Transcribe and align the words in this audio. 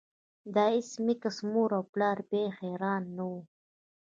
د 0.53 0.55
ایس 0.73 0.89
میکس 1.05 1.37
مور 1.51 1.69
او 1.77 1.83
پلار 1.93 2.17
بیا 2.29 2.45
حیران 2.59 3.03
نه 3.17 3.23
وو 3.29 3.39